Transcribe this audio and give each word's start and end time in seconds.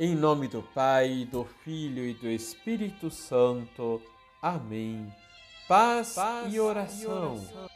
Em 0.00 0.14
nome 0.14 0.46
do 0.46 0.62
Pai, 0.62 1.26
do 1.28 1.44
Filho 1.64 2.04
e 2.06 2.14
do 2.14 2.28
Espírito 2.28 3.10
Santo. 3.10 4.00
Amém. 4.40 5.12
Paz, 5.66 6.14
Paz 6.14 6.54
e, 6.54 6.60
oração. 6.60 7.34
e 7.34 7.36
oração. 7.36 7.70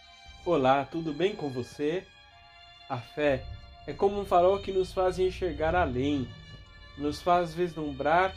Olá, 0.46 0.84
tudo 0.84 1.12
bem 1.12 1.34
com 1.34 1.50
você? 1.50 2.06
A 2.88 2.98
fé 2.98 3.44
é 3.88 3.92
como 3.92 4.20
um 4.20 4.24
farol 4.24 4.60
que 4.60 4.70
nos 4.70 4.92
faz 4.92 5.18
enxergar 5.18 5.74
além, 5.74 6.28
nos 6.96 7.20
faz 7.20 7.52
vislumbrar 7.54 8.32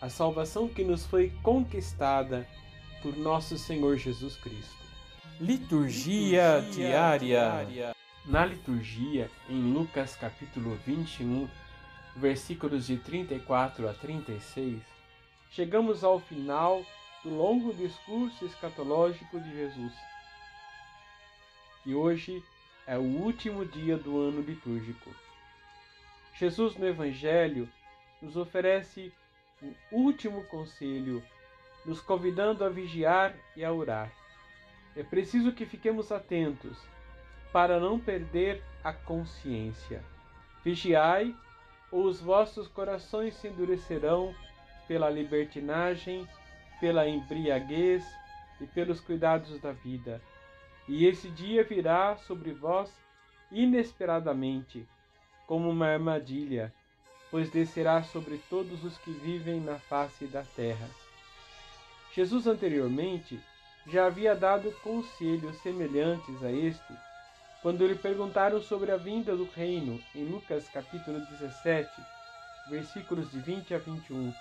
a 0.00 0.08
salvação 0.08 0.66
que 0.66 0.82
nos 0.82 1.04
foi 1.04 1.30
conquistada 1.42 2.48
por 3.02 3.14
nosso 3.18 3.58
Senhor 3.58 3.98
Jesus 3.98 4.34
Cristo. 4.36 4.82
Liturgia, 5.38 6.60
liturgia 6.60 6.88
diária. 6.88 7.18
diária. 7.18 7.96
Na 8.24 8.46
liturgia, 8.46 9.30
em 9.50 9.74
Lucas 9.74 10.16
capítulo 10.16 10.78
21, 10.86 11.46
versículos 12.16 12.86
de 12.86 12.96
34 12.96 13.88
a 13.88 13.92
36, 13.92 14.82
chegamos 15.50 16.02
ao 16.02 16.18
final 16.18 16.84
do 17.22 17.30
longo 17.30 17.74
discurso 17.74 18.46
escatológico 18.46 19.38
de 19.38 19.52
Jesus. 19.52 19.92
E 21.84 21.94
hoje 21.94 22.42
é 22.86 22.96
o 22.96 23.02
último 23.02 23.66
dia 23.66 23.98
do 23.98 24.18
ano 24.18 24.40
litúrgico. 24.40 25.14
Jesus 26.38 26.76
no 26.76 26.86
Evangelho 26.86 27.68
nos 28.22 28.36
oferece 28.36 29.12
um 29.62 29.74
último 29.92 30.42
conselho, 30.44 31.22
nos 31.84 32.00
convidando 32.00 32.64
a 32.64 32.70
vigiar 32.70 33.36
e 33.54 33.64
a 33.64 33.72
orar. 33.72 34.10
É 34.96 35.02
preciso 35.02 35.52
que 35.52 35.66
fiquemos 35.66 36.10
atentos 36.10 36.78
para 37.52 37.78
não 37.78 38.00
perder 38.00 38.62
a 38.82 38.92
consciência. 38.92 40.02
Vigiai 40.64 41.34
os 42.04 42.20
vossos 42.20 42.68
corações 42.68 43.34
se 43.36 43.48
endurecerão 43.48 44.34
pela 44.86 45.08
libertinagem, 45.08 46.28
pela 46.78 47.08
embriaguez 47.08 48.04
e 48.60 48.66
pelos 48.66 49.00
cuidados 49.00 49.58
da 49.60 49.72
vida. 49.72 50.20
E 50.86 51.06
esse 51.06 51.30
dia 51.30 51.64
virá 51.64 52.16
sobre 52.16 52.52
vós 52.52 52.92
inesperadamente, 53.50 54.86
como 55.46 55.70
uma 55.70 55.86
armadilha, 55.86 56.72
pois 57.30 57.50
descerá 57.50 58.02
sobre 58.02 58.38
todos 58.50 58.84
os 58.84 58.98
que 58.98 59.10
vivem 59.10 59.60
na 59.60 59.78
face 59.78 60.26
da 60.26 60.42
terra. 60.42 60.88
Jesus 62.12 62.46
anteriormente 62.46 63.40
já 63.86 64.06
havia 64.06 64.34
dado 64.34 64.70
conselhos 64.82 65.56
semelhantes 65.62 66.42
a 66.42 66.52
este 66.52 66.92
quando 67.62 67.86
lhe 67.86 67.94
perguntaram 67.94 68.60
sobre 68.60 68.90
a 68.90 68.96
vinda 68.96 69.36
do 69.36 69.44
reino, 69.44 70.00
em 70.14 70.24
Lucas 70.24 70.68
capítulo 70.68 71.20
17, 71.26 71.90
versículos 72.68 73.30
de 73.30 73.40
20 73.40 73.74
a 73.74 73.78
21, 73.78 74.32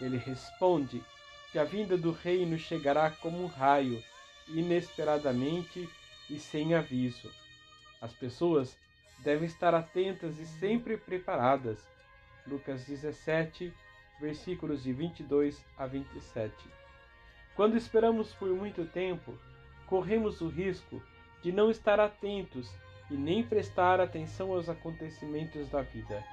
ele 0.00 0.16
responde 0.16 1.02
que 1.50 1.58
a 1.58 1.64
vinda 1.64 1.96
do 1.96 2.12
reino 2.12 2.58
chegará 2.58 3.10
como 3.10 3.42
um 3.42 3.46
raio, 3.46 4.02
inesperadamente 4.48 5.88
e 6.28 6.38
sem 6.38 6.74
aviso. 6.74 7.30
As 8.00 8.12
pessoas 8.12 8.76
devem 9.18 9.46
estar 9.46 9.74
atentas 9.74 10.38
e 10.38 10.46
sempre 10.46 10.96
preparadas. 10.96 11.86
Lucas 12.46 12.84
17, 12.84 13.72
versículos 14.20 14.82
de 14.82 14.92
22 14.92 15.64
a 15.76 15.86
27. 15.86 16.52
Quando 17.54 17.76
esperamos 17.76 18.32
por 18.34 18.48
muito 18.48 18.84
tempo, 18.86 19.38
corremos 19.86 20.40
o 20.40 20.48
risco 20.48 21.02
de 21.42 21.52
não 21.52 21.70
estar 21.70 21.98
atentos 21.98 22.72
e 23.10 23.14
nem 23.14 23.42
prestar 23.42 24.00
atenção 24.00 24.52
aos 24.52 24.68
acontecimentos 24.68 25.68
da 25.68 25.82
vida. 25.82 26.24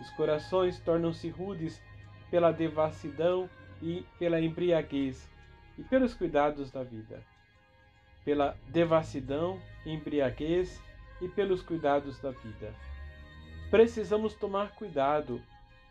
Os 0.00 0.10
corações 0.10 0.78
tornam-se 0.80 1.28
rudes 1.28 1.80
pela 2.30 2.50
devassidão 2.50 3.48
e 3.80 4.04
pela 4.18 4.40
embriaguez 4.40 5.28
e 5.78 5.82
pelos 5.82 6.14
cuidados 6.14 6.70
da 6.70 6.82
vida. 6.82 7.22
Pela 8.24 8.56
devassidão, 8.68 9.60
embriaguez 9.86 10.80
e 11.20 11.28
pelos 11.28 11.62
cuidados 11.62 12.18
da 12.20 12.30
vida. 12.30 12.74
Precisamos 13.70 14.34
tomar 14.34 14.74
cuidado, 14.74 15.40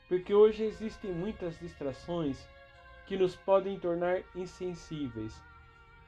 porque 0.07 0.33
hoje 0.33 0.63
existem 0.63 1.11
muitas 1.11 1.57
distrações 1.59 2.45
que 3.07 3.17
nos 3.17 3.35
podem 3.35 3.79
tornar 3.79 4.21
insensíveis 4.35 5.41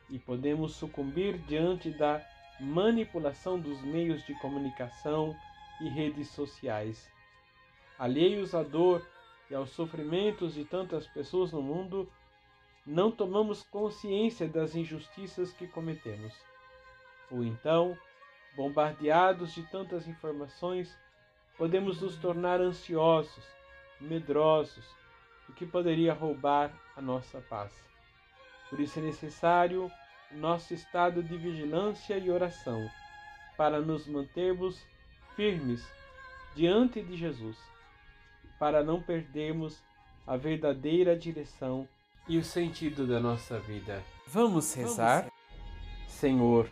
e 0.09 0.19
podemos 0.19 0.75
sucumbir 0.75 1.37
diante 1.39 1.89
da 1.89 2.21
manipulação 2.63 3.59
dos 3.59 3.81
meios 3.81 4.25
de 4.25 4.33
comunicação 4.35 5.35
e 5.81 5.89
redes 5.89 6.29
sociais. 6.29 7.11
Alheios 7.99 8.55
à 8.55 8.63
dor 8.63 9.05
e 9.49 9.55
aos 9.55 9.69
sofrimentos 9.71 10.53
de 10.53 10.63
tantas 10.63 11.05
pessoas 11.07 11.51
no 11.51 11.61
mundo, 11.61 12.09
não 12.85 13.11
tomamos 13.11 13.63
consciência 13.63 14.47
das 14.47 14.75
injustiças 14.75 15.51
que 15.53 15.67
cometemos. 15.67 16.33
Ou 17.29 17.43
então, 17.43 17.97
bombardeados 18.55 19.53
de 19.53 19.63
tantas 19.63 20.07
informações, 20.07 20.97
podemos 21.57 22.01
nos 22.01 22.17
tornar 22.17 22.61
ansiosos, 22.61 23.45
medrosos, 23.99 24.85
o 25.49 25.53
que 25.53 25.65
poderia 25.65 26.13
roubar 26.13 26.71
a 26.95 27.01
nossa 27.01 27.41
paz. 27.41 27.71
Por 28.69 28.79
isso 28.79 28.99
é 28.99 29.01
necessário 29.01 29.91
nosso 30.35 30.73
estado 30.73 31.23
de 31.23 31.37
vigilância 31.37 32.17
e 32.17 32.29
oração, 32.29 32.89
para 33.57 33.79
nos 33.79 34.07
mantermos 34.07 34.81
firmes 35.35 35.85
diante 36.55 37.01
de 37.01 37.15
Jesus, 37.15 37.57
para 38.59 38.83
não 38.83 39.01
perdermos 39.01 39.83
a 40.25 40.37
verdadeira 40.37 41.17
direção 41.17 41.87
e 42.27 42.37
o 42.37 42.43
sentido 42.43 43.05
da 43.05 43.19
nossa 43.19 43.59
vida. 43.59 44.03
Vamos 44.27 44.73
rezar? 44.73 45.31
Senhor, 46.07 46.69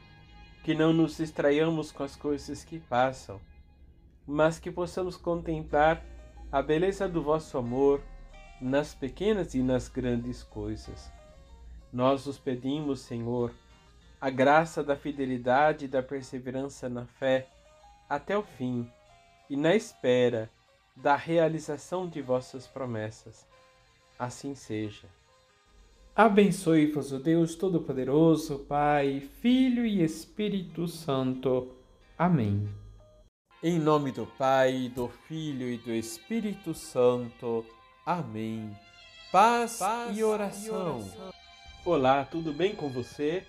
que 0.64 0.74
não 0.74 0.94
nos 0.94 1.18
distraiamos 1.18 1.92
com 1.92 2.04
as 2.04 2.16
coisas 2.16 2.64
que 2.64 2.80
passam, 2.80 3.40
mas 4.26 4.60
que 4.60 4.72
possamos 4.72 5.18
contemplar 5.18 6.04
a 6.52 6.62
beleza 6.62 7.08
do 7.08 7.22
vosso 7.22 7.58
amor 7.58 8.02
nas 8.62 8.94
pequenas 8.94 9.56
e 9.56 9.62
nas 9.62 9.88
grandes 9.88 10.44
coisas 10.44 11.12
nós 11.91 12.25
os 12.28 12.38
pedimos, 12.38 13.02
Senhor, 13.02 13.52
a 14.19 14.29
graça 14.29 14.84
da 14.84 14.96
fidelidade 14.96 15.85
e 15.85 15.88
da 15.88 16.02
perseverança 16.02 16.88
na 16.88 17.06
fé 17.06 17.47
até 18.07 18.38
o 18.38 18.44
fim 18.44 18.90
e 19.50 19.57
na 19.57 19.75
espera 19.75 20.50
da 20.96 21.16
realização 21.16 22.07
de 22.07 22.22
vossas 22.22 22.68
promessas. 22.68 23.47
Assim 24.18 24.53
seja. 24.53 25.07
Abençoe-vos 26.16 27.12
o 27.12 27.19
Deus 27.19 27.56
Todo-Poderoso, 27.56 28.59
Pai, 28.59 29.22
Filho 29.41 29.85
e 29.85 30.03
Espírito 30.03 30.88
Santo. 30.88 31.72
Amém. 32.18 32.69
Em 33.63 33.80
nome 33.80 34.12
do 34.12 34.25
Pai, 34.25 34.91
do 34.94 35.07
Filho 35.07 35.68
e 35.69 35.78
do 35.78 35.91
Espírito 35.91 36.74
Santo. 36.74 37.66
Amém. 38.06 38.75
Paz, 39.31 39.80
Paz 39.80 40.18
e, 40.18 40.24
oração. 40.24 41.00
e 41.00 41.01
oração. 41.01 41.31
Olá, 41.84 42.24
tudo 42.24 42.53
bem 42.53 42.75
com 42.75 42.90
você? 42.90 43.44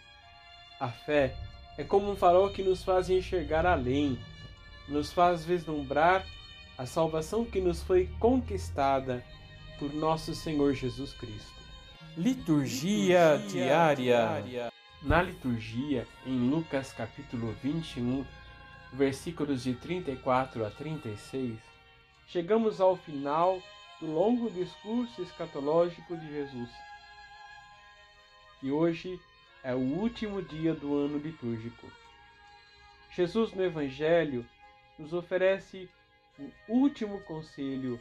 A 0.81 0.88
fé 0.88 1.37
é 1.76 1.84
como 1.84 2.10
um 2.10 2.16
farol 2.16 2.48
que 2.48 2.62
nos 2.62 2.82
faz 2.82 3.10
enxergar 3.10 3.66
além, 3.66 4.19
nos 4.88 5.12
faz 5.12 5.44
vislumbrar 5.44 6.25
a 6.78 6.87
salvação 6.87 7.44
que 7.44 7.60
nos 7.60 7.82
foi 7.82 8.09
conquistada 8.19 9.22
por 9.78 9.93
nosso 9.93 10.34
Senhor 10.34 10.72
Jesus 10.72 11.12
Cristo. 11.12 11.53
Liturgia, 12.16 13.34
liturgia 13.34 13.65
diária. 13.65 13.94
diária. 13.97 14.72
Na 15.03 15.20
liturgia, 15.20 16.06
em 16.25 16.49
Lucas 16.49 16.91
capítulo 16.91 17.54
21, 17.62 18.25
versículos 18.94 19.62
de 19.62 19.75
34 19.75 20.64
a 20.64 20.70
36, 20.70 21.59
chegamos 22.28 22.81
ao 22.81 22.97
final 22.97 23.60
do 24.00 24.06
longo 24.06 24.50
discurso 24.50 25.20
escatológico 25.20 26.17
de 26.17 26.32
Jesus 26.32 26.70
e 28.62 28.70
hoje 28.70 29.20
é 29.62 29.75
o 29.75 29.79
último 29.79 30.41
dia 30.41 30.73
do 30.73 30.97
ano 30.97 31.19
litúrgico. 31.19 31.91
Jesus 33.11 33.53
no 33.53 33.64
Evangelho 33.64 34.47
nos 34.99 35.12
oferece 35.12 35.91
um 36.38 36.50
último 36.69 37.20
conselho, 37.23 38.00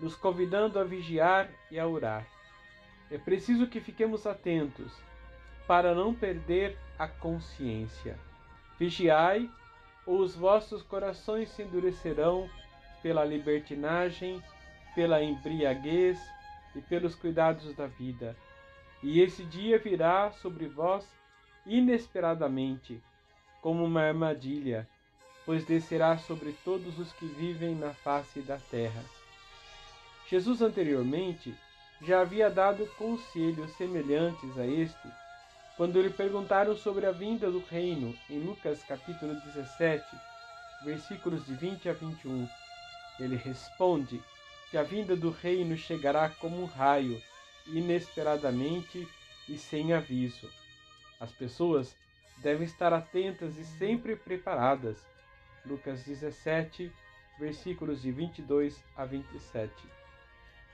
nos 0.00 0.16
convidando 0.16 0.78
a 0.78 0.84
vigiar 0.84 1.50
e 1.70 1.78
a 1.78 1.86
orar. 1.86 2.26
É 3.10 3.18
preciso 3.18 3.66
que 3.66 3.80
fiquemos 3.80 4.26
atentos 4.26 4.92
para 5.66 5.94
não 5.94 6.14
perder 6.14 6.78
a 6.98 7.06
consciência. 7.06 8.18
Vigiai, 8.78 9.50
ou 10.06 10.20
os 10.20 10.34
vossos 10.34 10.82
corações 10.82 11.50
se 11.50 11.62
endurecerão 11.62 12.48
pela 13.02 13.24
libertinagem, 13.24 14.42
pela 14.94 15.22
embriaguez 15.22 16.18
e 16.74 16.80
pelos 16.80 17.14
cuidados 17.14 17.74
da 17.74 17.86
vida 17.86 18.36
e 19.02 19.20
esse 19.20 19.44
dia 19.44 19.78
virá 19.78 20.30
sobre 20.32 20.66
vós 20.66 21.06
inesperadamente, 21.66 23.02
como 23.60 23.84
uma 23.84 24.02
armadilha, 24.02 24.88
pois 25.44 25.64
descerá 25.64 26.18
sobre 26.18 26.52
todos 26.64 26.98
os 26.98 27.12
que 27.12 27.26
vivem 27.26 27.74
na 27.74 27.92
face 27.92 28.40
da 28.40 28.58
terra. 28.70 29.02
Jesus 30.28 30.62
anteriormente 30.62 31.54
já 32.02 32.20
havia 32.20 32.48
dado 32.48 32.86
conselhos 32.96 33.72
semelhantes 33.72 34.56
a 34.58 34.66
este 34.66 35.08
quando 35.76 36.00
lhe 36.00 36.10
perguntaram 36.10 36.76
sobre 36.76 37.06
a 37.06 37.10
vinda 37.10 37.50
do 37.50 37.58
reino 37.58 38.14
em 38.28 38.38
Lucas 38.38 38.82
capítulo 38.84 39.34
17, 39.40 40.04
versículos 40.84 41.46
de 41.46 41.54
20 41.54 41.88
a 41.88 41.92
21. 41.94 42.48
Ele 43.18 43.36
responde 43.36 44.22
que 44.70 44.76
a 44.76 44.82
vinda 44.82 45.16
do 45.16 45.30
reino 45.30 45.76
chegará 45.76 46.28
como 46.28 46.62
um 46.62 46.66
raio, 46.66 47.20
inesperadamente 47.66 49.06
e 49.48 49.56
sem 49.56 49.92
aviso. 49.92 50.48
As 51.18 51.30
pessoas 51.32 51.96
devem 52.38 52.64
estar 52.64 52.92
atentas 52.92 53.58
e 53.58 53.64
sempre 53.64 54.16
preparadas. 54.16 55.04
Lucas 55.66 56.04
17, 56.04 56.90
versículos 57.38 58.02
de 58.02 58.10
22 58.10 58.82
a 58.96 59.04
27. 59.04 59.72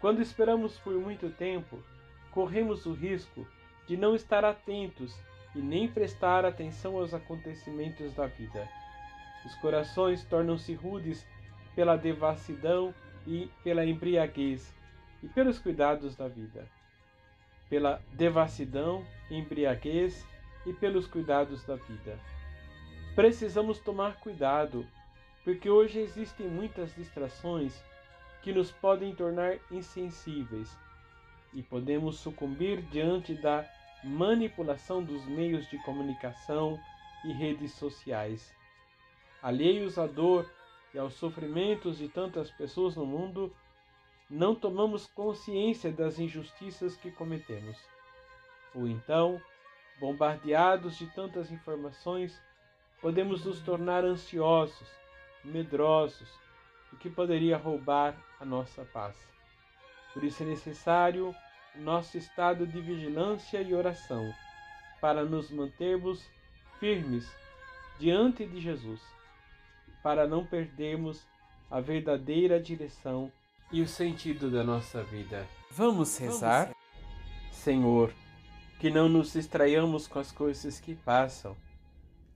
Quando 0.01 0.23
esperamos 0.23 0.79
por 0.79 0.95
muito 0.95 1.31
tempo, 1.31 1.83
corremos 2.31 2.87
o 2.87 2.93
risco 2.93 3.47
de 3.89 3.97
não 3.97 4.15
estar 4.15 4.45
atentos 4.45 5.19
e 5.55 5.59
nem 5.59 5.89
prestar 5.89 6.45
atenção 6.45 6.97
aos 6.97 7.15
acontecimentos 7.15 8.15
da 8.15 8.27
vida. 8.27 8.69
Os 9.45 9.55
corações 9.57 10.23
tornam-se 10.25 10.75
rudes 10.75 11.27
pela 11.75 11.97
devassidão 11.97 12.95
e 13.27 13.51
pela 13.65 13.85
embriaguez 13.85 14.76
e 15.27 15.29
pelos 15.29 15.59
cuidados 15.59 16.15
da 16.15 16.29
vida. 16.29 16.69
Pela 17.69 18.01
devassidão, 18.13 19.05
embriaguez 19.29 20.25
e 20.65 20.73
pelos 20.73 21.09
cuidados 21.09 21.65
da 21.65 21.75
vida. 21.75 22.17
Precisamos 23.17 23.81
tomar 23.81 24.21
cuidado, 24.21 24.87
porque 25.43 25.69
hoje 25.69 25.99
existem 25.99 26.47
muitas 26.47 26.95
distrações 26.95 27.83
que 28.41 28.53
nos 28.53 28.71
podem 28.71 29.17
tornar 29.17 29.59
insensíveis 29.69 30.79
e 31.53 31.61
podemos 31.61 32.21
sucumbir 32.21 32.83
diante 32.83 33.35
da 33.35 33.69
manipulação 34.05 35.03
dos 35.03 35.27
meios 35.27 35.69
de 35.69 35.79
comunicação 35.83 36.79
e 37.25 37.33
redes 37.33 37.73
sociais. 37.73 38.55
Alheios 39.43 39.99
à 39.99 40.07
dor 40.07 40.49
e 40.95 40.99
aos 40.99 41.15
sofrimentos 41.15 41.99
de 41.99 42.09
tantas 42.09 42.49
pessoas 42.53 42.95
no 42.95 43.05
mundo, 43.05 43.53
não 44.29 44.55
tomamos 44.55 45.07
consciência 45.07 45.93
das 45.93 46.19
injustiças 46.19 46.97
que 46.97 47.11
cometemos. 47.11 47.79
Ou 48.75 48.87
então, 48.87 49.41
bombardeados 50.01 50.97
de 50.97 51.07
tantas 51.15 51.51
informações, 51.51 52.41
podemos 53.01 53.45
nos 53.45 53.61
tornar 53.61 54.05
ansiosos, 54.05 54.89
medrosos 55.45 56.29
o 56.93 56.97
que 56.97 57.11
poderia 57.11 57.57
roubar 57.57 58.17
a 58.41 58.45
nossa 58.45 58.85
paz. 58.85 59.17
Por 60.13 60.25
isso 60.25 60.43
é 60.43 60.47
necessário 60.47 61.35
nosso 61.75 62.17
estado 62.17 62.67
de 62.67 62.81
vigilância 62.81 63.61
e 63.61 63.75
oração 63.75 64.33
para 65.01 65.25
nos 65.25 65.51
mantermos 65.51 66.27
firmes 66.81 67.31
diante 67.99 68.47
de 68.47 68.61
Jesus, 68.61 69.03
para 70.03 70.27
não 70.27 70.45
perdermos 70.45 71.27
a 71.71 71.81
verdadeira 71.81 72.61
direção 72.61 73.31
e 73.71 73.83
o 73.83 73.89
sentido 73.89 74.51
da 74.51 74.63
nossa 74.63 75.03
vida. 75.03 75.47
Vamos 75.71 76.17
rezar? 76.19 76.65
Vamos. 76.65 77.57
Senhor, 77.57 78.13
que 78.79 78.91
não 78.91 79.09
nos 79.09 79.33
distraiamos 79.33 80.07
com 80.07 80.19
as 80.19 80.31
coisas 80.31 80.79
que 80.79 80.95
passam, 80.95 81.57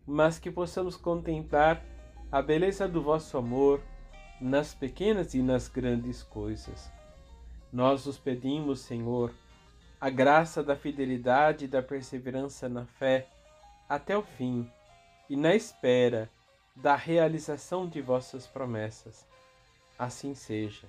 mas 0.06 0.38
que 0.38 0.50
possamos 0.50 0.96
contemplar 0.96 1.84
a 2.32 2.42
beleza 2.42 2.88
do 2.88 3.02
vosso 3.02 3.36
amor 3.36 3.80
nas 4.40 4.74
pequenas 4.74 5.34
e 5.34 5.42
nas 5.42 5.68
grandes 5.68 6.22
coisas. 6.22 6.90
Nós 7.72 8.06
os 8.06 8.18
pedimos, 8.18 8.80
Senhor, 8.80 9.32
a 10.00 10.08
graça 10.08 10.62
da 10.62 10.74
fidelidade 10.74 11.66
e 11.66 11.68
da 11.68 11.82
perseverança 11.82 12.68
na 12.68 12.86
fé 12.86 13.28
até 13.88 14.16
o 14.16 14.22
fim 14.22 14.70
e 15.28 15.36
na 15.36 15.54
espera 15.54 16.30
da 16.74 16.96
realização 16.96 17.86
de 17.86 18.00
vossas 18.00 18.46
promessas. 18.46 19.26
Assim 19.98 20.34
seja. 20.34 20.88